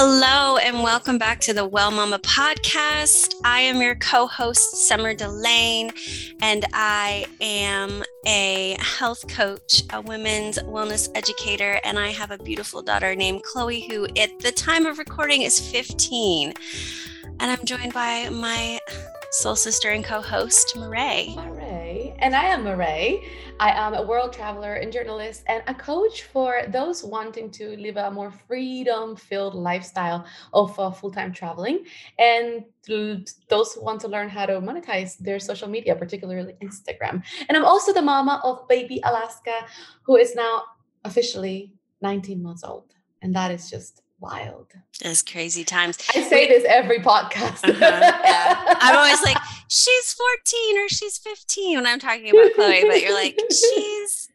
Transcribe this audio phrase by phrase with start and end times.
[0.00, 3.34] Hello, and welcome back to the Well Mama podcast.
[3.44, 5.90] I am your co host, Summer Delane,
[6.40, 12.80] and I am a health coach, a women's wellness educator, and I have a beautiful
[12.80, 16.54] daughter named Chloe, who at the time of recording is 15.
[17.40, 18.78] And I'm joined by my
[19.32, 21.34] soul sister and co host, Marae.
[22.20, 23.22] And I am Marae.
[23.60, 27.96] I am a world traveler and journalist and a coach for those wanting to live
[27.96, 31.84] a more freedom filled lifestyle of uh, full time traveling
[32.18, 37.22] and those who want to learn how to monetize their social media, particularly Instagram.
[37.48, 39.66] And I'm also the mama of baby Alaska,
[40.02, 40.62] who is now
[41.04, 41.72] officially
[42.02, 42.94] 19 months old.
[43.22, 44.72] And that is just wild.
[45.00, 45.98] It's crazy times.
[46.14, 47.68] I say we, this every podcast.
[47.68, 48.74] uh-huh, yeah.
[48.80, 49.36] I'm always like,
[49.68, 54.28] she's 14 or she's 15 when I'm talking about Chloe, but you're like, she's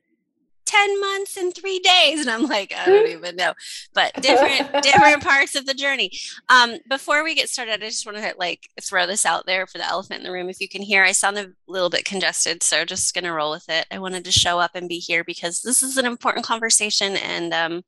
[0.65, 2.21] 10 months and three days.
[2.21, 3.53] And I'm like, I don't even know.
[3.93, 6.11] But different, different parts of the journey.
[6.49, 9.77] Um, before we get started, I just want to like throw this out there for
[9.77, 10.49] the elephant in the room.
[10.49, 13.69] If you can hear, I sound a little bit congested, so just gonna roll with
[13.69, 13.85] it.
[13.91, 17.53] I wanted to show up and be here because this is an important conversation and
[17.53, 17.83] um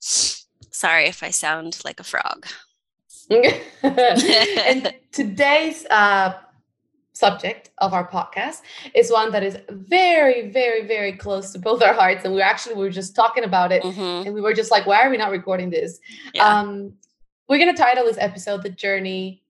[0.75, 2.47] Sorry if I sound like a frog.
[3.29, 6.33] and today's uh,
[7.13, 8.59] subject of our podcast
[8.93, 12.25] is one that is very, very, very close to both our hearts.
[12.25, 14.27] And we actually we were just talking about it, mm-hmm.
[14.27, 15.97] and we were just like, "Why are we not recording this?"
[16.33, 16.45] Yeah.
[16.45, 16.95] Um,
[17.47, 19.43] we're gonna title this episode "The Journey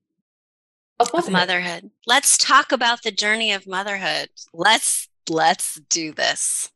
[0.99, 1.27] of motherhood.
[1.27, 4.29] of motherhood." Let's talk about the journey of motherhood.
[4.53, 6.69] Let's let's do this.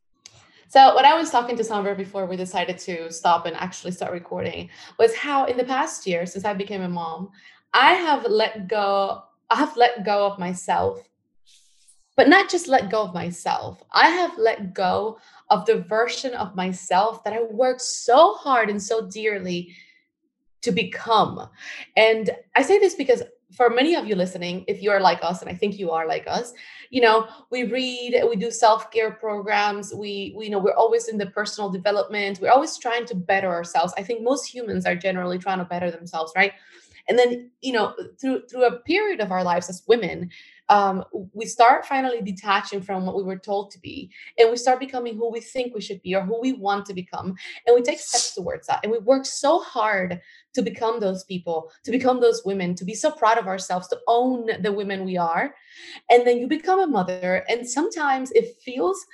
[0.69, 4.11] So what I was talking to Summer before we decided to stop and actually start
[4.11, 7.31] recording was how in the past year since I became a mom,
[7.73, 11.01] I have let go, I have let go of myself.
[12.15, 13.81] But not just let go of myself.
[13.93, 15.17] I have let go
[15.49, 19.75] of the version of myself that I worked so hard and so dearly
[20.61, 21.49] to become.
[21.97, 25.49] And I say this because for many of you listening, if you're like us, and
[25.49, 26.53] I think you are like us,
[26.91, 31.17] you know, we read, we do self-care programs, we, we you know, we're always in
[31.17, 33.93] the personal development, we're always trying to better ourselves.
[33.97, 36.53] I think most humans are generally trying to better themselves, right?
[37.07, 40.29] And then, you know, through through a period of our lives as women,
[40.69, 41.03] um,
[41.33, 45.15] we start finally detaching from what we were told to be and we start becoming
[45.15, 47.35] who we think we should be or who we want to become
[47.65, 50.21] and we take steps towards that and we work so hard
[50.53, 53.99] to become those people to become those women to be so proud of ourselves to
[54.07, 55.55] own the women we are
[56.09, 59.05] and then you become a mother and sometimes it feels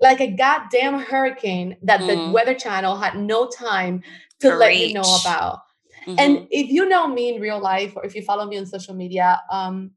[0.00, 2.08] like a goddamn hurricane that mm.
[2.08, 4.02] the weather channel had no time
[4.40, 4.58] to Preach.
[4.58, 5.60] let you know about
[6.06, 6.16] mm-hmm.
[6.18, 8.94] and if you know me in real life or if you follow me on social
[8.94, 9.92] media um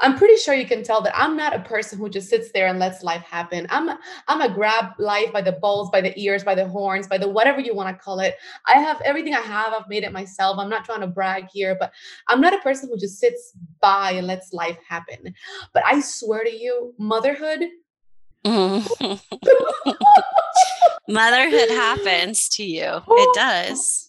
[0.00, 2.68] I'm pretty sure you can tell that I'm not a person who just sits there
[2.68, 3.66] and lets life happen.
[3.68, 3.98] I'm a,
[4.28, 7.28] I'm a grab life by the balls, by the ears, by the horns, by the
[7.28, 8.36] whatever you want to call it.
[8.66, 9.72] I have everything I have.
[9.72, 10.58] I've made it myself.
[10.58, 11.92] I'm not trying to brag here, but
[12.28, 15.34] I'm not a person who just sits by and lets life happen.
[15.72, 17.64] But I swear to you, motherhood.
[18.44, 19.14] Mm-hmm.
[21.08, 23.02] motherhood happens to you.
[23.08, 24.07] It does.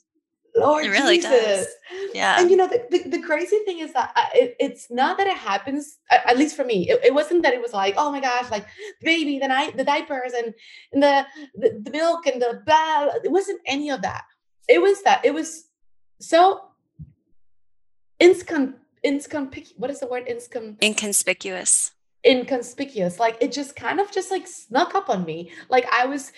[0.60, 1.32] Lord it really Jesus.
[1.32, 1.68] does.
[2.14, 2.40] Yeah.
[2.40, 5.28] And you know, the, the, the crazy thing is that uh, it, it's not that
[5.28, 8.20] it happens, at least for me, it, it, wasn't that it was like, oh my
[8.20, 8.66] gosh, like
[9.02, 10.54] the baby, the night, the diapers and,
[10.94, 11.26] and the,
[11.56, 13.08] the, the milk and the blah.
[13.24, 14.24] It wasn't any of that.
[14.68, 15.66] It was that it was
[16.20, 16.62] so
[18.20, 19.74] inscon, insconspicuous.
[19.78, 20.28] What is the word?
[20.28, 21.92] Inscon- inconspicuous.
[22.26, 23.20] Inconspicuous.
[23.20, 25.52] Like it just kind of just like snuck up on me.
[25.70, 26.32] Like I was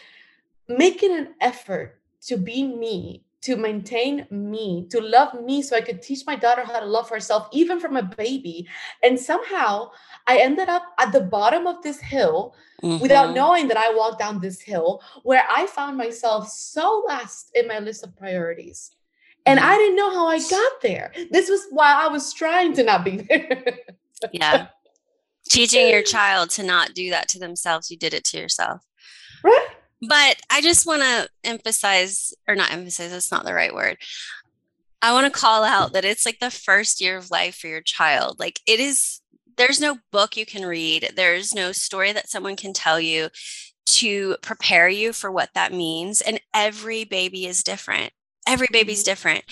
[0.67, 6.01] making an effort to be me to maintain me, to love me, so I could
[6.01, 8.67] teach my daughter how to love herself, even from a baby.
[9.01, 9.91] And somehow
[10.27, 13.01] I ended up at the bottom of this hill mm-hmm.
[13.01, 17.67] without knowing that I walked down this hill where I found myself so last in
[17.67, 18.91] my list of priorities.
[19.47, 19.69] And mm-hmm.
[19.69, 21.11] I didn't know how I got there.
[21.31, 23.79] This was while I was trying to not be there.
[24.31, 24.67] yeah.
[25.49, 28.81] Teaching your child to not do that to themselves, you did it to yourself.
[29.43, 29.69] Right
[30.01, 33.97] but I just want to emphasize, or not emphasize, that's not the right word.
[35.01, 37.81] I want to call out that it's like the first year of life for your
[37.81, 38.39] child.
[38.39, 39.21] Like it is,
[39.57, 43.29] there's no book you can read, there's no story that someone can tell you
[43.85, 46.21] to prepare you for what that means.
[46.21, 48.11] And every baby is different.
[48.47, 49.11] Every baby's mm-hmm.
[49.11, 49.43] different.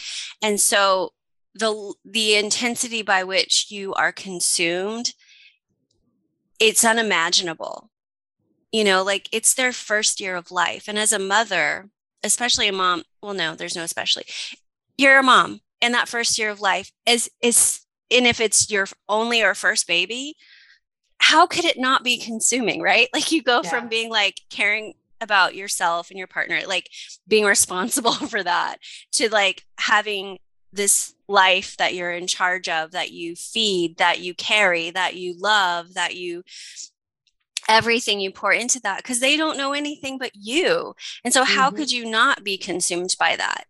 [0.41, 1.13] And so
[1.55, 5.13] the the intensity by which you are consumed
[6.59, 7.89] it's unimaginable
[8.71, 11.89] you know like it's their first year of life and as a mother
[12.23, 14.25] especially a mom well no there's no especially
[14.97, 17.81] you're a mom and that first year of life is is
[18.11, 20.35] and if it's your only or first baby
[21.19, 23.69] how could it not be consuming right like you go yeah.
[23.69, 26.89] from being like caring about yourself and your partner like
[27.27, 28.77] being responsible for that
[29.11, 30.37] to like having
[30.71, 35.35] this life that you're in charge of that you feed that you carry that you
[35.37, 36.43] love that you
[37.69, 40.95] everything you pour into that because they don't know anything but you.
[41.23, 41.77] And so how mm-hmm.
[41.77, 43.65] could you not be consumed by that?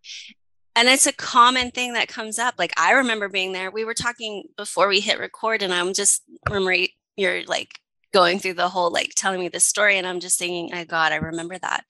[0.74, 2.54] And it's a common thing that comes up.
[2.58, 6.22] Like i remember being there we were talking before we hit record and i'm just
[6.48, 6.86] remember
[7.16, 7.78] you're like
[8.12, 11.12] going through the whole like telling me this story and i'm just thinking oh god
[11.12, 11.84] i remember that.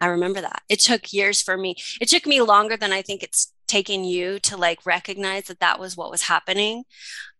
[0.00, 0.62] I remember that.
[0.68, 4.38] It took years for me it took me longer than i think it's taken you
[4.40, 6.84] to like recognize that that was what was happening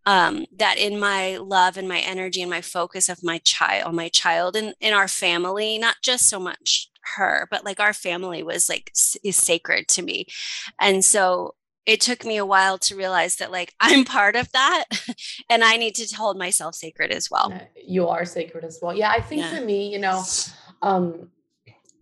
[0.06, 4.08] um, that in my love and my energy and my focus of my child my
[4.08, 8.68] child and in our family not just so much her but like our family was
[8.68, 8.92] like
[9.22, 10.26] is sacred to me.
[10.80, 11.54] And so
[11.86, 14.84] it took me a while to realize that like i'm part of that
[15.50, 17.52] and i need to hold myself sacred as well.
[17.86, 18.94] You are sacred as well.
[18.94, 19.58] Yeah i think yeah.
[19.58, 20.22] for me you know
[20.82, 21.30] um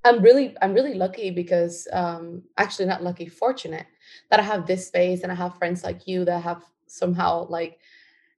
[0.05, 3.87] i'm really i'm really lucky because um actually not lucky fortunate
[4.31, 6.63] that i have this space and i have friends like you that have
[6.93, 7.79] somehow like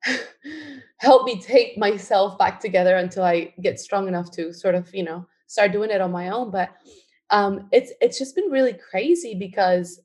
[0.99, 5.03] help me take myself back together until i get strong enough to sort of you
[5.03, 6.51] know start doing it on my own.
[6.51, 6.71] But
[7.31, 10.01] um it's it's just been really crazy because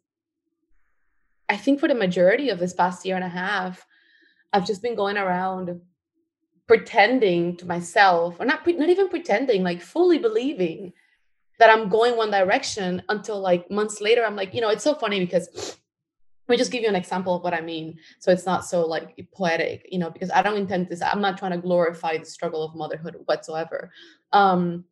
[1.50, 3.86] I think for the majority of this past year and a half,
[4.54, 5.82] I've just been going around
[6.68, 10.94] pretending to myself, or not, not even pretending, like fully believing
[11.58, 14.94] that I'm going one direction until like months later, I'm like, you know, it's so
[14.94, 15.79] funny because
[16.50, 18.00] let me just give you an example of what I mean.
[18.18, 21.38] So it's not so like poetic, you know, because I don't intend this, I'm not
[21.38, 23.92] trying to glorify the struggle of motherhood whatsoever.
[24.34, 24.84] Um,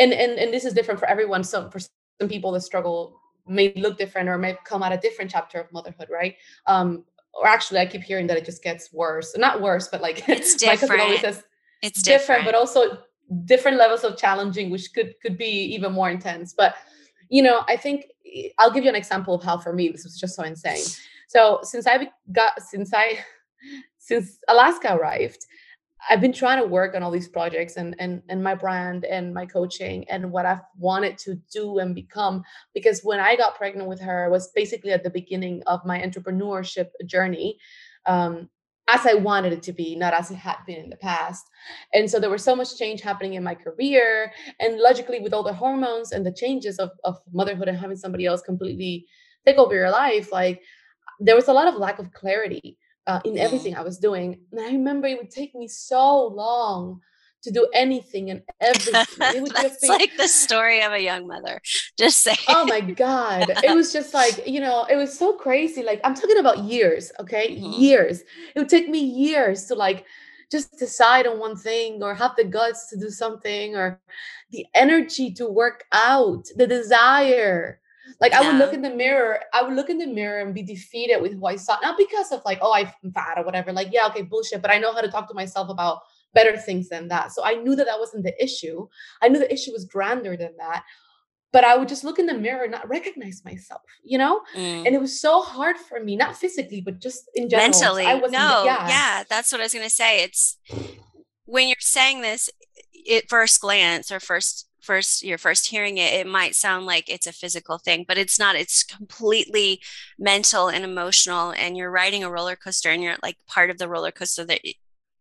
[0.00, 1.44] and and and this is different for everyone.
[1.44, 5.30] So for some people, the struggle may look different or may come at a different
[5.30, 6.34] chapter of motherhood, right?
[6.66, 9.36] Um, or actually, I keep hearing that it just gets worse.
[9.36, 11.00] Not worse, but like it's different.
[11.00, 11.44] always says
[11.80, 12.98] it's different, different, but also
[13.44, 15.46] different levels of challenging, which could could be
[15.76, 16.52] even more intense.
[16.52, 16.74] But
[17.34, 18.06] you know, I think
[18.60, 20.84] I'll give you an example of how for me this was just so insane.
[21.26, 23.18] So since I got since I
[23.98, 25.44] since Alaska arrived,
[26.08, 29.34] I've been trying to work on all these projects and and and my brand and
[29.34, 33.88] my coaching and what I've wanted to do and become because when I got pregnant
[33.88, 37.58] with her I was basically at the beginning of my entrepreneurship journey
[38.06, 38.48] um,
[38.88, 41.48] as I wanted it to be, not as it had been in the past.
[41.92, 44.32] And so there was so much change happening in my career.
[44.60, 48.26] And logically, with all the hormones and the changes of, of motherhood and having somebody
[48.26, 49.06] else completely
[49.46, 50.62] take over your life, like
[51.20, 54.40] there was a lot of lack of clarity uh, in everything I was doing.
[54.52, 57.00] And I remember it would take me so long
[57.44, 59.36] to do anything and everything.
[59.36, 61.60] It would That's just be like the story of a young mother.
[61.98, 62.36] Just say.
[62.48, 63.46] Oh my God.
[63.62, 65.82] It was just like, you know, it was so crazy.
[65.82, 67.56] Like I'm talking about years, okay?
[67.56, 67.80] Mm-hmm.
[67.80, 68.20] Years.
[68.20, 70.04] It would take me years to like
[70.50, 74.00] just decide on one thing or have the guts to do something or
[74.50, 77.80] the energy to work out, the desire
[78.20, 78.40] like yeah.
[78.40, 81.20] I would look in the mirror, I would look in the mirror and be defeated
[81.20, 83.72] with who I saw, not because of like, oh, I'm fat or whatever.
[83.72, 84.62] Like, yeah, okay, bullshit.
[84.62, 86.02] But I know how to talk to myself about
[86.34, 87.32] better things than that.
[87.32, 88.86] So I knew that that wasn't the issue.
[89.22, 90.84] I knew the issue was grander than that.
[91.52, 94.40] But I would just look in the mirror and not recognize myself, you know?
[94.56, 94.86] Mm.
[94.86, 97.70] And it was so hard for me, not physically, but just in general.
[97.70, 98.06] Mentally.
[98.06, 98.88] I wasn't, no, yeah.
[98.88, 100.24] yeah, that's what I was going to say.
[100.24, 100.58] It's
[101.44, 102.50] when you're saying this
[103.12, 107.26] at first glance or first first you're first hearing it it might sound like it's
[107.26, 109.80] a physical thing but it's not it's completely
[110.18, 113.88] mental and emotional and you're riding a roller coaster and you're like part of the
[113.88, 114.60] roller coaster that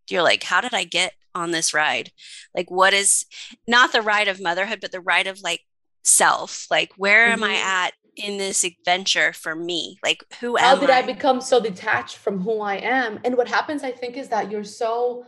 [0.09, 2.11] you're like how did i get on this ride
[2.55, 3.25] like what is
[3.67, 5.61] not the ride of motherhood but the ride of like
[6.03, 7.43] self like where mm-hmm.
[7.43, 7.67] am i mm-hmm.
[7.67, 10.99] at in this adventure for me like who how did I?
[10.99, 14.51] I become so detached from who i am and what happens i think is that
[14.51, 15.25] you're so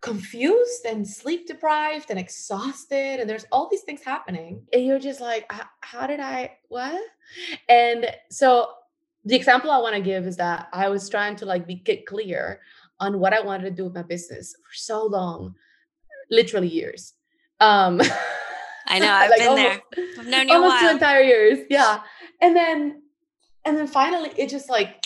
[0.00, 5.20] confused and sleep deprived and exhausted and there's all these things happening and you're just
[5.20, 7.00] like how did i what
[7.68, 8.70] and so
[9.24, 12.06] the example i want to give is that i was trying to like be get
[12.06, 12.60] clear
[13.00, 15.54] on what i wanted to do with my business for so long
[16.30, 17.14] literally years
[17.60, 18.00] um
[18.86, 22.00] i know i've like been almost, there i've known you almost two entire years yeah
[22.40, 23.02] and then
[23.64, 25.04] and then finally it just like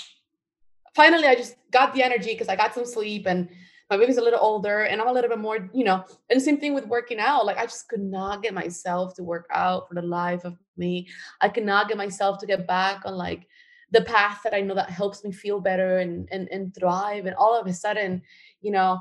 [0.94, 3.49] finally i just got the energy because i got some sleep and
[3.90, 6.44] my baby's a little older and I'm a little bit more, you know, and the
[6.44, 7.44] same thing with working out.
[7.44, 11.09] Like I just could not get myself to work out for the life of me.
[11.40, 13.49] I could not get myself to get back on like
[13.90, 17.26] the path that I know that helps me feel better and and and thrive.
[17.26, 18.23] And all of a sudden,
[18.61, 19.00] you know,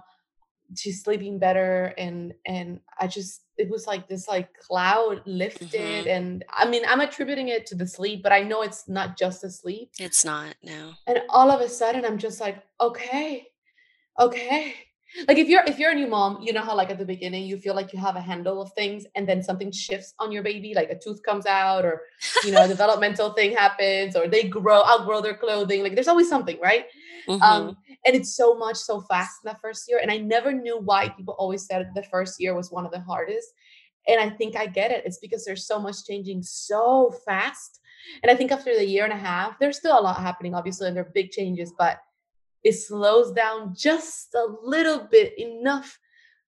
[0.75, 6.09] she's sleeping better and and I just it was like this like cloud lifted mm-hmm.
[6.09, 9.41] and I mean I'm attributing it to the sleep, but I know it's not just
[9.41, 9.91] the sleep.
[9.99, 10.93] It's not, no.
[11.07, 13.47] And all of a sudden I'm just like, okay,
[14.19, 14.75] okay,
[15.27, 17.45] like if you're if you're a new mom you know how like at the beginning
[17.45, 20.43] you feel like you have a handle of things and then something shifts on your
[20.43, 22.01] baby like a tooth comes out or
[22.43, 26.29] you know a developmental thing happens or they grow outgrow their clothing like there's always
[26.29, 26.85] something right
[27.27, 27.41] mm-hmm.
[27.41, 27.75] um
[28.05, 31.09] and it's so much so fast in that first year and i never knew why
[31.09, 33.49] people always said the first year was one of the hardest
[34.07, 37.79] and i think i get it it's because there's so much changing so fast
[38.21, 40.87] and i think after the year and a half there's still a lot happening obviously
[40.87, 41.99] and there are big changes but
[42.63, 45.97] it slows down just a little bit enough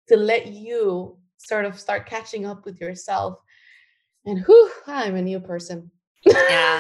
[0.09, 3.39] to let you sort of start catching up with yourself.
[4.27, 5.91] And whew, i'm a new person.
[6.25, 6.79] Yeah.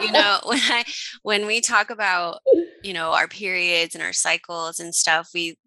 [0.00, 0.84] You know when i
[1.22, 2.38] when we talk about
[2.82, 5.58] you know our periods and our cycles and stuff we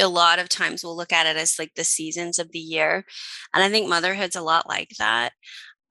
[0.00, 3.04] a lot of times we'll look at it as like the seasons of the year.
[3.54, 5.32] And i think motherhood's a lot like that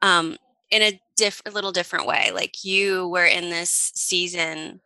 [0.02, 0.36] um
[0.72, 2.32] in a different a little different way.
[2.34, 4.82] Like you were in this season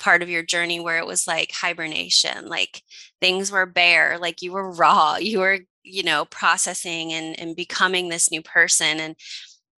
[0.00, 2.82] part of your journey where it was like hibernation like
[3.20, 8.08] things were bare like you were raw you were you know processing and and becoming
[8.08, 9.16] this new person and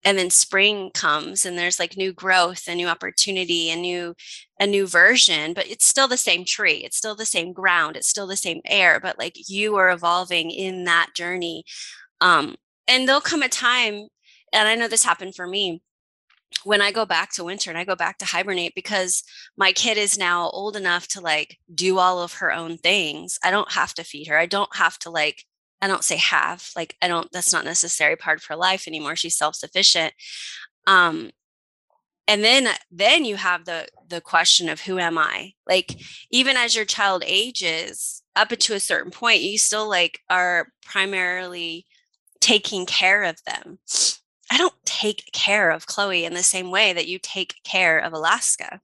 [0.05, 4.15] and then spring comes and there's like new growth and new opportunity and new
[4.61, 8.09] a new version but it's still the same tree it's still the same ground it's
[8.09, 11.65] still the same air but like you are evolving in that journey
[12.21, 12.55] um
[12.89, 14.07] and there'll come a time
[14.53, 15.83] and i know this happened for me
[16.65, 19.23] when I go back to winter and I go back to hibernate because
[19.57, 23.39] my kid is now old enough to like do all of her own things.
[23.43, 24.39] I don't have to feed her.
[24.39, 25.45] I don't have to like,
[25.81, 29.17] I don't say have, like, I don't, that's not necessary part of her life anymore.
[29.17, 30.15] She's self sufficient.
[30.87, 31.31] Um,
[32.29, 36.75] and then then you have the the question of who am i like even as
[36.75, 41.87] your child ages up to a certain point you still like are primarily
[42.41, 43.79] taking care of them
[44.53, 48.13] I don't take care of Chloe in the same way that you take care of
[48.13, 48.83] Alaska.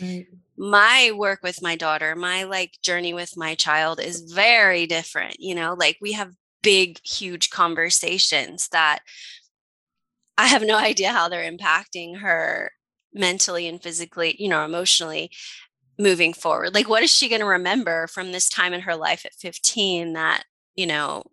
[0.00, 0.28] Right.
[0.56, 5.40] My work with my daughter, my like journey with my child is very different.
[5.40, 6.32] You know, like we have
[6.62, 9.00] big, huge conversations that
[10.36, 12.70] I have no idea how they're impacting her
[13.12, 15.32] mentally and physically, you know, emotionally
[15.98, 16.72] moving forward.
[16.72, 20.12] Like, what is she going to remember from this time in her life at 15
[20.12, 20.44] that,
[20.76, 21.24] you know,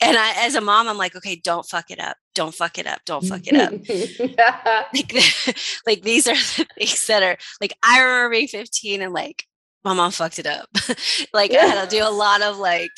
[0.00, 2.16] and I, as a mom, I'm like, okay, don't fuck it up.
[2.34, 3.00] Don't fuck it up.
[3.06, 3.72] Don't fuck it up.
[4.94, 9.44] like, like these are the things that are like, I remember being 15 and like,
[9.84, 10.68] my mom fucked it up.
[11.32, 12.90] like I had to do a lot of like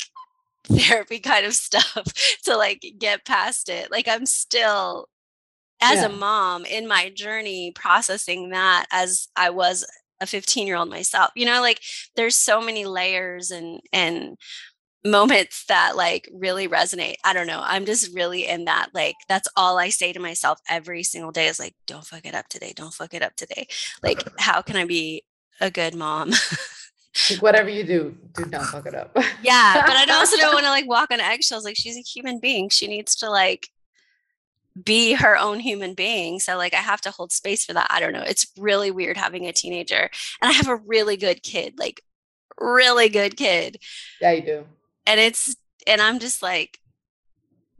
[0.65, 2.03] therapy kind of stuff
[2.43, 3.91] to like get past it.
[3.91, 5.07] Like I'm still
[5.81, 6.07] as yeah.
[6.07, 9.85] a mom in my journey processing that as I was
[10.19, 11.29] a 15 year old myself.
[11.35, 11.79] You know, like
[12.15, 14.35] there's so many layers and and
[15.05, 17.15] moments that like really resonate.
[17.23, 17.61] I don't know.
[17.63, 21.47] I'm just really in that like that's all I say to myself every single day
[21.47, 22.73] is like don't fuck it up today.
[22.75, 23.67] Don't fuck it up today.
[24.03, 25.23] Like how can I be
[25.61, 26.31] a good mom?
[27.29, 29.15] like whatever you do, do not fuck it up.
[29.41, 31.63] yeah, but I also don't want to like walk on eggshells.
[31.63, 32.69] Like she's a human being.
[32.69, 33.69] She needs to like
[34.81, 36.39] be her own human being.
[36.39, 37.87] So like I have to hold space for that.
[37.89, 38.23] I don't know.
[38.25, 40.09] It's really weird having a teenager.
[40.41, 42.01] And I have a really good kid, like
[42.59, 43.77] really good kid.
[44.19, 44.65] Yeah, you do
[45.09, 45.55] and it's
[45.87, 46.79] and i'm just like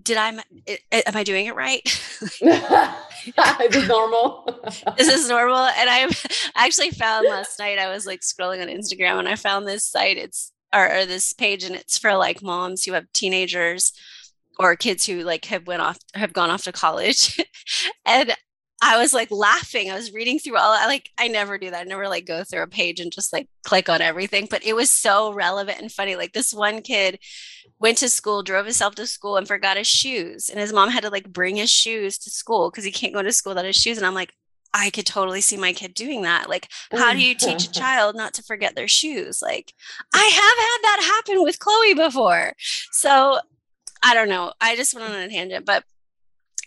[0.02, 1.82] did i am i doing it right?
[2.42, 4.62] Is this normal?
[4.98, 5.58] Is this normal?
[5.58, 6.10] And i
[6.56, 10.18] actually found last night i was like scrolling on instagram and i found this site.
[10.18, 13.92] It's or, or this page and it's for like moms who have teenagers
[14.58, 17.40] or kids who like have went off have gone off to college.
[18.06, 18.36] And
[18.82, 19.92] I was like laughing.
[19.92, 21.82] I was reading through all I like I never do that.
[21.82, 24.76] I never like go through a page and just like click on everything, but it
[24.76, 26.16] was so relevant and funny.
[26.16, 27.20] Like this one kid
[27.80, 30.50] went to school, drove himself to school and forgot his shoes.
[30.50, 33.22] And his mom had to like bring his shoes to school because he can't go
[33.22, 33.98] to school without his shoes.
[33.98, 34.34] And I'm like,
[34.74, 36.48] I could totally see my kid doing that.
[36.48, 39.42] Like, how do you teach a child not to forget their shoes?
[39.42, 39.74] Like,
[40.14, 42.54] I have had that happen with Chloe before.
[42.92, 43.40] So
[44.04, 44.54] I don't know.
[44.62, 45.84] I just went on a tangent, but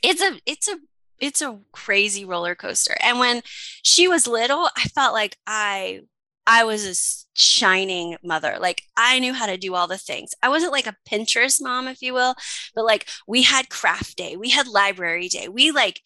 [0.02, 0.78] it's a it's a
[1.18, 2.96] it's a crazy roller coaster.
[3.02, 3.42] And when
[3.82, 6.00] she was little, I felt like I
[6.46, 8.56] I was a shining mother.
[8.60, 10.34] Like I knew how to do all the things.
[10.42, 12.34] I wasn't like a Pinterest mom, if you will,
[12.74, 15.48] but like we had craft day, we had library day.
[15.48, 16.00] We like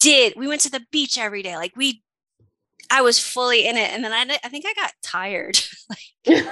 [0.00, 1.56] did, we went to the beach every day.
[1.56, 2.02] Like we,
[2.90, 3.92] I was fully in it.
[3.92, 5.58] And then I, I think I got tired.
[6.26, 6.46] like,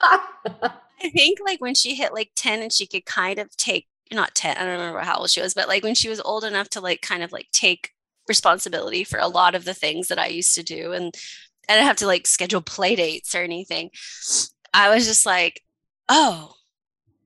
[0.00, 4.34] I think like when she hit like 10 and she could kind of take not
[4.34, 6.68] 10 i don't remember how old she was but like when she was old enough
[6.68, 7.90] to like kind of like take
[8.28, 11.14] responsibility for a lot of the things that i used to do and
[11.68, 13.90] i didn't have to like schedule play dates or anything
[14.72, 15.62] i was just like
[16.08, 16.54] oh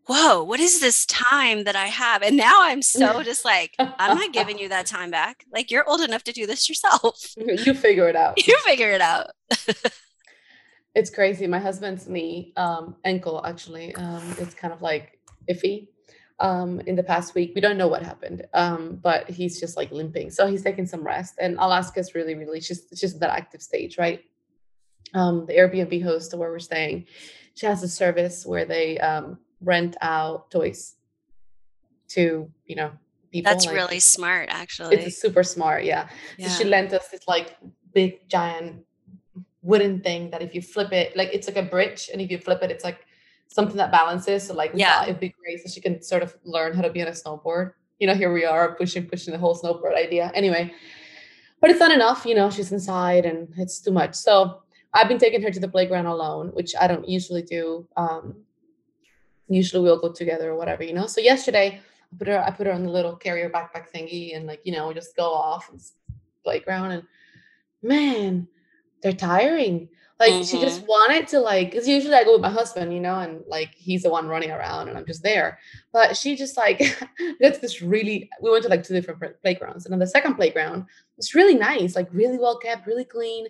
[0.07, 2.23] whoa what is this time that i have?
[2.23, 5.45] And now i'm so just like i'm not giving you that time back.
[5.53, 7.35] Like you're old enough to do this yourself.
[7.37, 8.35] You figure it out.
[8.47, 9.31] You figure it out.
[10.95, 11.47] It's crazy.
[11.47, 15.19] My husband's knee, um, ankle actually, um, it's kind of like
[15.51, 15.89] iffy.
[16.41, 19.93] Um, in the past week, we don't know what happened, um, but he's just like
[19.93, 20.31] limping.
[20.31, 21.35] So he's taking some rest.
[21.41, 24.21] And Alaska's really, really just it's just that active stage, right?
[25.15, 27.07] Um, the Airbnb host where we're staying,
[27.55, 30.97] she has a service where they um, rent out toys
[32.09, 32.91] to you know
[33.31, 33.53] people.
[33.53, 34.97] That's like, really smart, actually.
[34.97, 36.09] It's super smart, yeah.
[36.39, 36.49] yeah.
[36.49, 37.57] So she lent us this like
[37.93, 38.85] big giant
[39.63, 42.39] wooden thing that if you flip it, like it's like a bridge, and if you
[42.39, 43.04] flip it, it's like
[43.55, 44.43] something that balances.
[44.49, 47.01] So like yeah, it'd be great so she can sort of learn how to be
[47.03, 47.75] on a snowboard.
[48.01, 50.33] You know, here we are pushing, pushing the whole snowboard idea.
[50.35, 50.75] Anyway,
[51.61, 52.27] but it's not enough.
[52.27, 54.17] You know, she's inside and it's too much.
[54.17, 57.87] So I've been taking her to the playground alone, which I don't usually do.
[57.97, 58.35] Um,
[59.49, 61.07] usually we'll go together or whatever, you know.
[61.07, 61.81] So yesterday
[62.13, 64.73] I put her I put her on the little carrier backpack thingy and like, you
[64.73, 65.81] know, we just go off and
[66.43, 67.05] playground and
[67.83, 68.49] man,
[69.01, 69.91] they're tiring.
[70.21, 70.43] Like mm-hmm.
[70.45, 70.89] she just mm-hmm.
[70.89, 74.05] wanted to like because usually I go with my husband, you know, and like he's
[74.05, 75.59] the one running around and I'm just there.
[75.93, 76.81] But she just like
[77.41, 79.85] that's this really we went to like two different playgrounds.
[79.85, 80.87] And on the second playground,
[81.19, 83.47] it's really nice, like really well kept, really clean.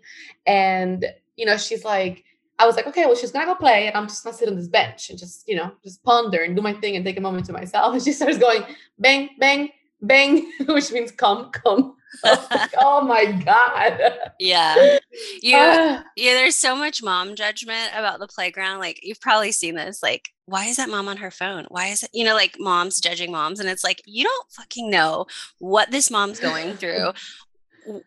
[0.46, 1.04] And
[1.36, 2.24] you know, she's like,
[2.58, 4.56] I was like, okay, well, she's gonna go play, and I'm just gonna sit on
[4.56, 7.20] this bench and just, you know, just ponder and do my thing and take a
[7.20, 7.92] moment to myself.
[7.94, 8.62] And she starts going
[8.98, 11.96] bang, bang, bang, which means come, come.
[12.22, 14.18] Like, oh my god.
[14.38, 14.98] Yeah.
[15.40, 18.78] You uh, yeah, there's so much mom judgment about the playground.
[18.80, 20.02] Like you've probably seen this.
[20.02, 21.66] Like, why is that mom on her phone?
[21.68, 23.60] Why is it, you know, like moms judging moms?
[23.60, 25.26] And it's like, you don't fucking know
[25.58, 27.12] what this mom's going through.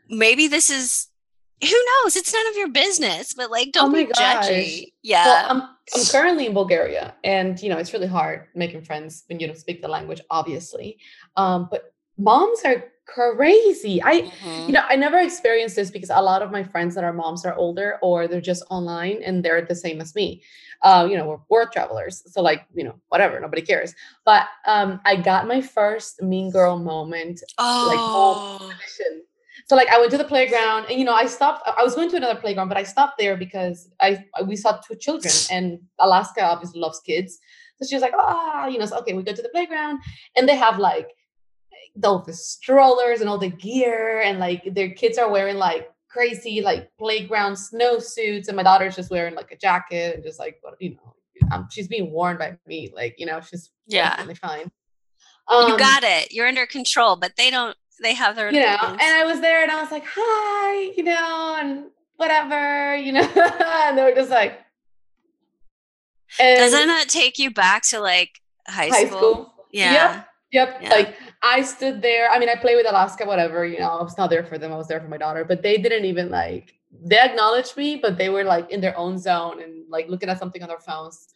[0.10, 1.08] Maybe this is
[1.62, 2.16] who knows?
[2.16, 4.48] It's none of your business, but like, don't oh be gosh.
[4.48, 4.94] judgy.
[5.02, 5.26] Yeah.
[5.26, 5.62] Well, I'm,
[5.96, 9.58] I'm currently in Bulgaria and, you know, it's really hard making friends when you don't
[9.58, 11.00] speak the language, obviously.
[11.36, 14.04] Um, but moms are crazy.
[14.04, 14.68] I, mm-hmm.
[14.68, 17.46] you know, I never experienced this because a lot of my friends that are moms
[17.46, 20.44] are older or they're just online and they're the same as me.
[20.84, 22.22] Uh, you know, we're world travelers.
[22.28, 23.96] So like, you know, whatever, nobody cares.
[24.26, 28.58] But um, I got my first mean girl moment, oh.
[28.60, 28.78] like
[29.68, 32.10] so like I went to the playground and you know I stopped I was going
[32.12, 36.44] to another playground but I stopped there because I we saw two children and Alaska
[36.44, 37.40] obviously loves kids.
[37.80, 40.00] So she was like, ah, oh, you know, so, okay, we go to the playground
[40.36, 41.10] and they have like
[42.04, 46.62] all the strollers and all the gear and like their kids are wearing like crazy
[46.62, 50.92] like playground snowsuits and my daughter's just wearing like a jacket and just like you
[50.92, 51.16] know
[51.52, 54.16] um, she's being worn by me like you know she's yeah.
[54.42, 54.72] fine.
[55.50, 56.32] Um, you got it.
[56.32, 59.64] You're under control but they don't they have their you know and i was there
[59.64, 61.86] and i was like hi you know and
[62.18, 63.22] whatever you know
[63.76, 64.60] and they were just like
[66.38, 69.20] doesn't that take you back to like high, high school?
[69.20, 69.54] school?
[69.72, 70.90] yeah yep yep yeah.
[70.90, 74.18] like i stood there i mean i play with alaska whatever you know i was
[74.18, 76.74] not there for them i was there for my daughter but they didn't even like
[77.04, 80.40] they acknowledged me but they were like in their own zone and like looking at
[80.40, 81.28] something on their phones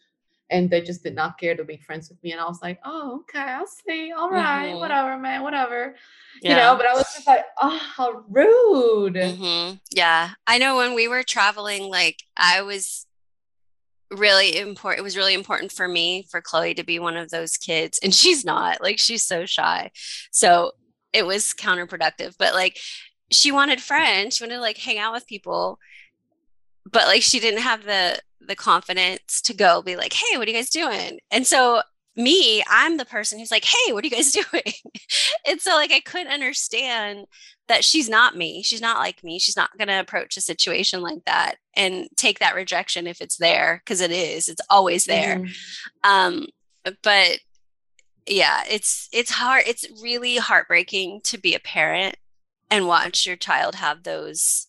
[0.50, 2.32] and they just did not care to be friends with me.
[2.32, 4.12] And I was like, oh, okay, I'll see.
[4.12, 4.78] All right, mm-hmm.
[4.78, 5.94] whatever, man, whatever.
[6.42, 6.50] Yeah.
[6.50, 9.14] You know, but I was just like, oh, how rude.
[9.14, 9.76] Mm-hmm.
[9.92, 10.30] Yeah.
[10.46, 13.06] I know when we were traveling, like I was
[14.10, 15.00] really important.
[15.00, 17.98] It was really important for me for Chloe to be one of those kids.
[18.02, 19.90] And she's not, like, she's so shy.
[20.30, 20.72] So
[21.14, 22.34] it was counterproductive.
[22.38, 22.78] But like,
[23.30, 25.78] she wanted friends, she wanted to like hang out with people
[26.90, 30.50] but like she didn't have the the confidence to go be like, hey, what are
[30.50, 31.18] you guys doing?
[31.30, 31.82] And so
[32.16, 34.74] me, I'm the person who's like, hey, what are you guys doing?
[35.46, 37.26] and so like I couldn't understand
[37.68, 38.62] that she's not me.
[38.62, 39.38] She's not like me.
[39.38, 43.80] She's not gonna approach a situation like that and take that rejection if it's there,
[43.84, 45.36] because it is, it's always there.
[45.36, 46.10] Mm-hmm.
[46.10, 46.46] Um,
[47.02, 47.38] but
[48.26, 52.16] yeah, it's it's hard, it's really heartbreaking to be a parent
[52.70, 54.66] and watch your child have those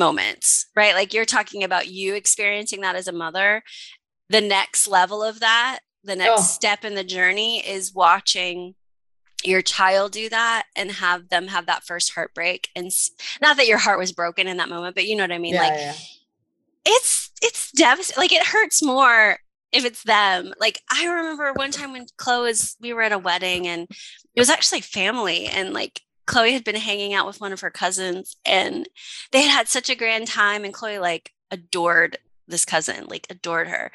[0.00, 0.94] moments, right?
[0.94, 3.62] Like you're talking about you experiencing that as a mother.
[4.28, 6.42] The next level of that, the next oh.
[6.42, 8.74] step in the journey is watching
[9.44, 12.90] your child do that and have them have that first heartbreak and
[13.40, 15.54] not that your heart was broken in that moment but you know what i mean
[15.54, 15.94] yeah, like yeah.
[16.84, 19.38] it's it's devastating like it hurts more
[19.72, 23.18] if it's them like i remember one time when chloe was we were at a
[23.18, 23.88] wedding and
[24.34, 27.70] it was actually family and like Chloe had been hanging out with one of her
[27.70, 28.88] cousins and
[29.32, 33.66] they had had such a grand time and Chloe like adored this cousin, like adored
[33.66, 33.90] her.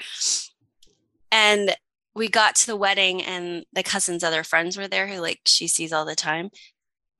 [1.31, 1.77] And
[2.13, 5.65] we got to the wedding and the cousin's other friends were there who like she
[5.69, 6.49] sees all the time,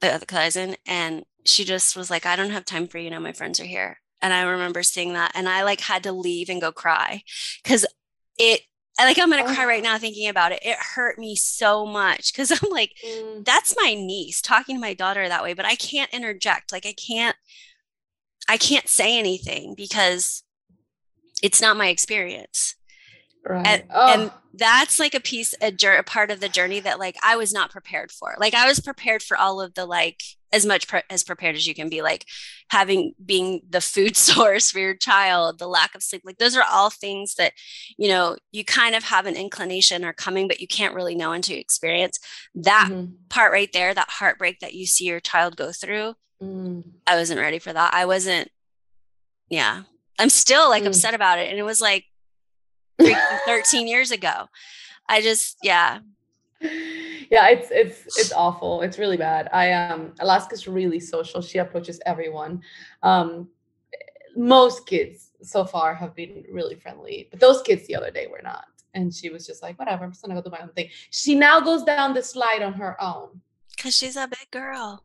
[0.01, 3.19] the other cousin, and she just was like, I don't have time for you now,
[3.19, 4.01] my friends are here.
[4.21, 7.23] And I remember seeing that and I like had to leave and go cry
[7.63, 7.85] because
[8.37, 8.63] it
[8.99, 9.53] like I'm gonna oh.
[9.53, 10.59] cry right now thinking about it.
[10.63, 13.43] It hurt me so much because I'm like, mm.
[13.43, 16.71] that's my niece talking to my daughter that way, but I can't interject.
[16.71, 17.35] Like I can't,
[18.47, 20.43] I can't say anything because
[21.43, 22.75] it's not my experience.
[23.47, 23.65] Right.
[23.65, 24.13] And, oh.
[24.13, 27.53] and that's like a piece, a, a part of the journey that like I was
[27.53, 28.35] not prepared for.
[28.39, 31.67] Like I was prepared for all of the like as much pre- as prepared as
[31.67, 32.25] you can be, like
[32.69, 36.23] having being the food source for your child, the lack of sleep.
[36.25, 37.53] Like those are all things that
[37.97, 41.31] you know you kind of have an inclination are coming, but you can't really know
[41.33, 42.19] until you experience
[42.55, 43.13] that mm-hmm.
[43.29, 43.93] part right there.
[43.93, 46.15] That heartbreak that you see your child go through.
[46.41, 46.83] Mm.
[47.05, 47.93] I wasn't ready for that.
[47.93, 48.49] I wasn't.
[49.49, 49.83] Yeah,
[50.17, 50.87] I'm still like mm.
[50.87, 52.05] upset about it, and it was like
[52.99, 54.47] 13 years ago.
[55.07, 55.99] I just, yeah.
[57.31, 58.81] Yeah, it's it's it's awful.
[58.81, 59.49] It's really bad.
[59.51, 61.41] I um Alaska's really social.
[61.41, 62.61] She approaches everyone.
[63.03, 63.49] Um
[64.35, 68.41] most kids so far have been really friendly, but those kids the other day were
[68.43, 68.65] not.
[68.93, 70.89] And she was just like, whatever, I'm just gonna go do my own thing.
[71.09, 73.41] She now goes down the slide on her own.
[73.77, 75.04] Cause she's a big girl.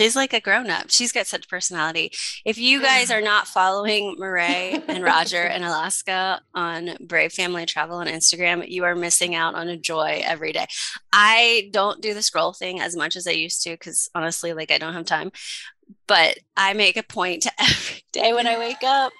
[0.00, 0.86] She's like a grown up.
[0.88, 2.10] She's got such personality.
[2.46, 7.98] If you guys are not following Marae and Roger in Alaska on Brave Family Travel
[7.98, 10.64] on Instagram, you are missing out on a joy every day.
[11.12, 14.70] I don't do the scroll thing as much as I used to because honestly, like
[14.70, 15.32] I don't have time.
[16.06, 19.12] But I make a point to every day when I wake up.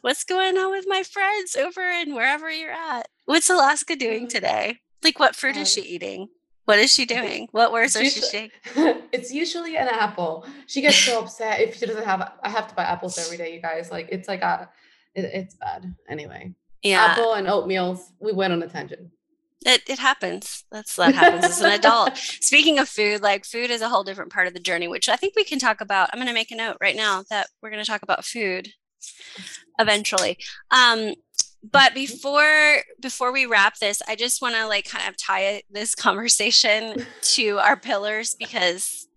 [0.00, 3.08] What's going on with my friends over in wherever you're at?
[3.26, 4.30] What's Alaska doing mm.
[4.30, 4.78] today?
[5.04, 6.28] Like, what fruit is she eating?
[6.66, 7.48] What is she doing?
[7.52, 8.50] What words are she saying?
[9.12, 10.44] it's usually an apple.
[10.66, 12.32] She gets so upset if she doesn't have.
[12.42, 13.90] I have to buy apples every day, you guys.
[13.90, 14.68] Like it's like a,
[15.14, 15.94] it, it's bad.
[16.08, 17.04] Anyway, yeah.
[17.04, 18.00] Apple and oatmeal.
[18.18, 19.10] We went on a tangent.
[19.64, 20.64] It, it happens.
[20.72, 22.16] That's that happens as an adult.
[22.16, 25.16] Speaking of food, like food is a whole different part of the journey, which I
[25.16, 26.10] think we can talk about.
[26.12, 28.70] I'm going to make a note right now that we're going to talk about food
[29.78, 30.38] eventually.
[30.70, 31.14] Um,
[31.72, 35.94] but before before we wrap this i just want to like kind of tie this
[35.94, 39.08] conversation to our pillars because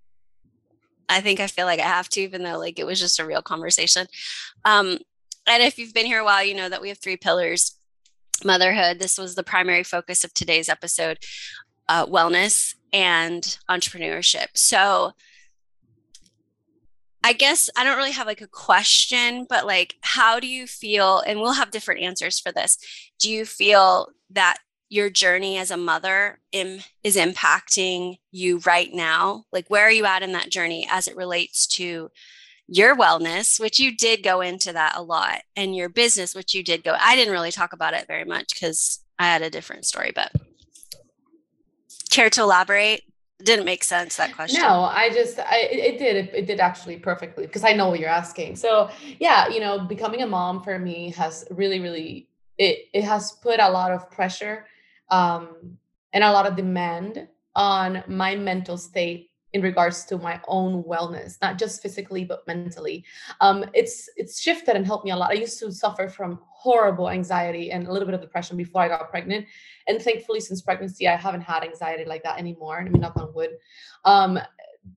[1.09, 3.25] i think i feel like i have to even though like it was just a
[3.25, 4.07] real conversation.
[4.65, 4.99] Um
[5.47, 7.75] and if you've been here a while you know that we have three pillars.
[8.43, 11.19] Motherhood this was the primary focus of today's episode
[11.89, 14.47] uh, wellness and entrepreneurship.
[14.53, 15.13] So
[17.23, 21.19] I guess I don't really have like a question, but like, how do you feel?
[21.19, 22.77] And we'll have different answers for this.
[23.19, 24.57] Do you feel that
[24.89, 29.45] your journey as a mother Im- is impacting you right now?
[29.51, 32.09] Like, where are you at in that journey as it relates to
[32.67, 36.63] your wellness, which you did go into that a lot, and your business, which you
[36.63, 36.95] did go?
[36.99, 40.31] I didn't really talk about it very much because I had a different story, but
[42.09, 43.03] care to elaborate?
[43.43, 44.61] Didn't make sense that question.
[44.61, 47.99] No i just i it, did it, it, did actually perfectly because i know what
[47.99, 48.55] you're asking.
[48.55, 53.31] So yeah you know becoming a mom for me has really really it it has
[53.31, 54.65] put a lot of pressure
[55.09, 55.77] um
[56.13, 61.37] and a lot of demand on my mental state in regards to my own wellness
[61.41, 63.03] not just physically but mentally
[63.41, 67.09] um it's it's shifted and helped me a lot i used to suffer from horrible
[67.09, 69.47] anxiety and a little bit of depression before I got pregnant.
[69.87, 72.81] And thankfully, since pregnancy, I haven't had anxiety like that anymore.
[72.81, 73.51] I mean, knock on wood.
[74.03, 74.37] Um,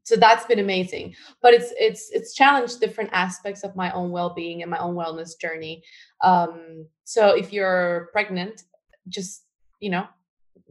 [0.02, 1.14] so that's been amazing.
[1.40, 5.38] But it's it's it's challenged different aspects of my own well-being and my own wellness
[5.38, 5.84] journey.
[6.24, 8.64] Um, so if you're pregnant,
[9.08, 9.44] just
[9.78, 10.06] you know,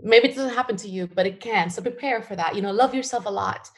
[0.02, 1.70] maybe it doesn't happen to you, but it can.
[1.70, 2.56] So prepare for that.
[2.56, 3.70] You know, love yourself a lot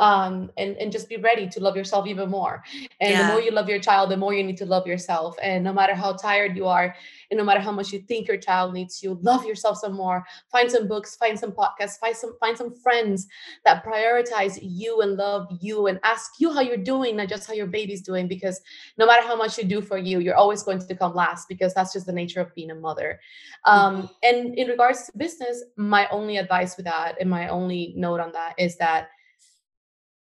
[0.00, 2.64] um, and and just be ready to love yourself even more.
[3.00, 3.26] And yeah.
[3.26, 5.36] the more you love your child, the more you need to love yourself.
[5.42, 6.96] And no matter how tired you are,
[7.30, 10.24] and no matter how much you think your child needs you, love yourself some more.
[10.50, 13.28] Find some books, find some podcasts, find some find some friends
[13.66, 17.52] that prioritize you and love you and ask you how you're doing, not just how
[17.52, 18.26] your baby's doing.
[18.26, 18.58] Because
[18.96, 21.74] no matter how much you do for you, you're always going to come last because
[21.74, 23.20] that's just the nature of being a mother.
[23.66, 24.06] Um, mm-hmm.
[24.22, 28.32] And in regards to business, my only advice with that and my only note on
[28.32, 29.10] that is that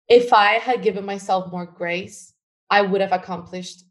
[0.09, 2.33] if I had given myself more grace,
[2.69, 3.83] I would have accomplished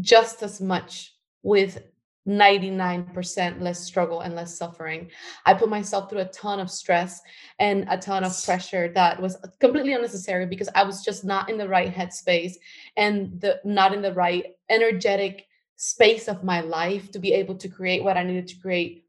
[0.00, 1.82] just as much with
[2.28, 5.10] 99% less struggle and less suffering.
[5.46, 7.20] I put myself through a ton of stress
[7.58, 11.56] and a ton of pressure that was completely unnecessary because I was just not in
[11.56, 12.52] the right headspace
[12.96, 17.68] and the not in the right energetic space of my life to be able to
[17.68, 19.06] create what I needed to create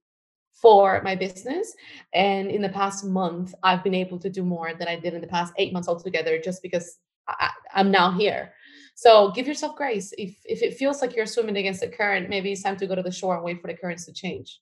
[0.62, 1.74] for my business.
[2.14, 5.22] And in the past month, I've been able to do more than I did in
[5.22, 8.54] the past eight months altogether, just because I, am now here.
[8.96, 10.14] So give yourself grace.
[10.18, 12.96] If if it feels like you're swimming against the current, maybe it's time to go
[12.96, 14.60] to the shore and wait for the currents to change.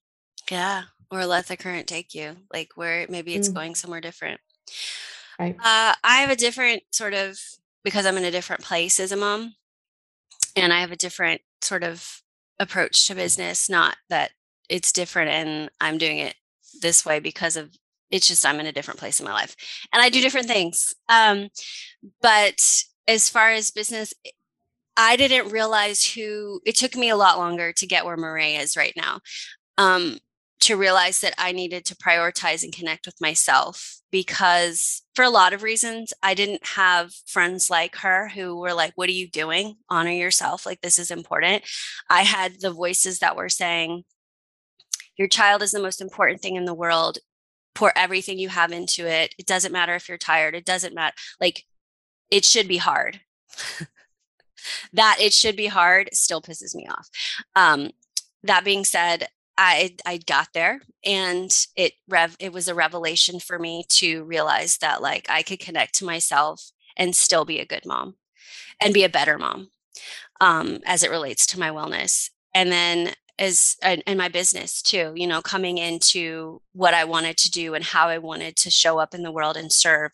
[0.51, 3.55] Yeah, or let the current take you, like where maybe it's mm.
[3.55, 4.39] going somewhere different.
[5.39, 5.55] Right.
[5.55, 7.39] Uh, I have a different sort of
[7.83, 9.55] because I'm in a different place as a mom,
[10.55, 12.21] and I have a different sort of
[12.59, 13.69] approach to business.
[13.69, 14.31] Not that
[14.69, 16.35] it's different and I'm doing it
[16.81, 17.75] this way because of
[18.09, 19.55] it's just I'm in a different place in my life
[19.91, 20.93] and I do different things.
[21.09, 21.49] Um,
[22.21, 22.61] but
[23.07, 24.13] as far as business,
[24.95, 28.75] I didn't realize who it took me a lot longer to get where Marae is
[28.75, 29.19] right now.
[29.77, 30.17] Um,
[30.59, 35.53] to realize that I needed to prioritize and connect with myself because, for a lot
[35.53, 39.75] of reasons, I didn't have friends like her who were like, What are you doing?
[39.87, 40.65] Honor yourself.
[40.65, 41.63] Like, this is important.
[42.09, 44.03] I had the voices that were saying,
[45.17, 47.19] Your child is the most important thing in the world.
[47.75, 49.35] Pour everything you have into it.
[49.37, 50.55] It doesn't matter if you're tired.
[50.55, 51.15] It doesn't matter.
[51.39, 51.65] Like,
[52.31, 53.21] it should be hard.
[54.93, 57.09] that it should be hard still pisses me off.
[57.55, 57.91] Um,
[58.43, 59.27] that being said,
[59.57, 64.77] I I got there and it rev it was a revelation for me to realize
[64.77, 68.15] that like I could connect to myself and still be a good mom
[68.79, 69.69] and be a better mom
[70.41, 72.29] um, as it relates to my wellness.
[72.53, 77.51] And then as and, my business too, you know, coming into what I wanted to
[77.51, 80.11] do and how I wanted to show up in the world and serve.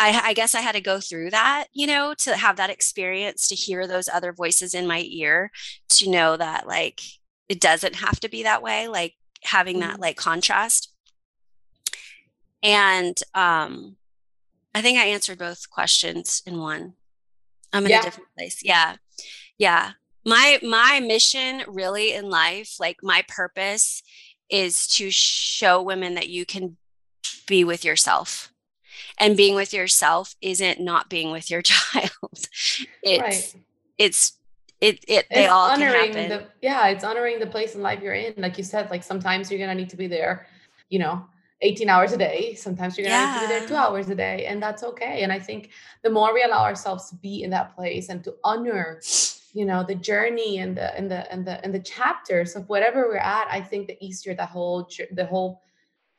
[0.00, 3.48] I, I, guess I had to go through that, you know, to have that experience,
[3.48, 5.50] to hear those other voices in my ear,
[5.88, 7.00] to know that like
[7.48, 10.02] it doesn't have to be that way like having that mm-hmm.
[10.02, 10.92] like contrast
[12.62, 13.96] and um
[14.74, 16.94] i think i answered both questions in one
[17.72, 18.00] i'm in yeah.
[18.00, 18.96] a different place yeah
[19.56, 19.92] yeah
[20.28, 24.02] my my mission really in life like my purpose
[24.50, 26.76] is to show women that you can
[27.46, 28.52] be with yourself
[29.18, 32.10] and being with yourself isn't not being with your child
[33.02, 33.54] it's right.
[33.96, 34.38] it's
[34.80, 36.28] it it they it's all honoring can happen.
[36.28, 38.34] The, yeah, it's honoring the place in life you're in.
[38.36, 40.46] Like you said, like sometimes you're gonna need to be there,
[40.88, 41.26] you know,
[41.62, 42.54] 18 hours a day.
[42.54, 43.34] Sometimes you're gonna yeah.
[43.34, 45.22] need to be there two hours a day, and that's okay.
[45.22, 45.70] And I think
[46.02, 49.00] the more we allow ourselves to be in that place and to honor,
[49.58, 53.08] you know, the journey and the and the and the and the chapters of whatever
[53.08, 55.62] we're at, I think the easier the whole the whole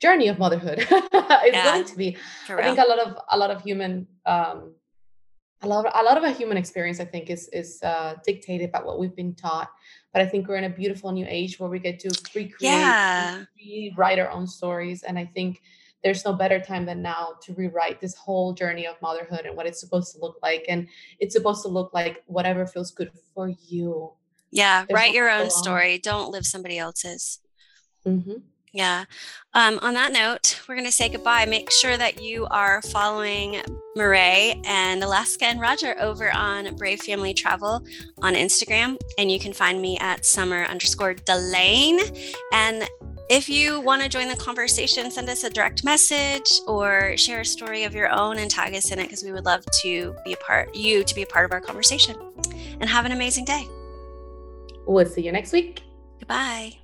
[0.02, 2.18] journey of motherhood is yeah, going to be.
[2.50, 4.76] I think a lot of a lot of human um
[5.62, 8.72] a lot of, a lot of a human experience i think is is uh, dictated
[8.72, 9.70] by what we've been taught
[10.14, 13.44] but i think we're in a beautiful new age where we get to recreate yeah.
[13.58, 15.62] rewrite our own stories and i think
[16.04, 19.66] there's no better time than now to rewrite this whole journey of motherhood and what
[19.66, 20.88] it's supposed to look like and
[21.20, 24.12] it's supposed to look like whatever feels good for you
[24.52, 27.40] yeah there's write your own story don't live somebody else's
[28.06, 28.38] mm-hmm.
[28.72, 29.06] Yeah.
[29.56, 31.46] Um, on that note, we're going to say goodbye.
[31.46, 33.62] Make sure that you are following
[33.96, 37.84] Marae and Alaska and Roger over on Brave Family Travel
[38.22, 38.98] on Instagram.
[39.18, 42.00] And you can find me at summer underscore Delane.
[42.54, 42.88] And
[43.30, 47.46] if you want to join the conversation, send us a direct message or share a
[47.46, 50.34] story of your own and tag us in it because we would love to be
[50.34, 52.16] a part, you to be a part of our conversation.
[52.80, 53.68] And have an amazing day.
[54.86, 55.84] We'll see you next week.
[56.20, 56.79] Goodbye.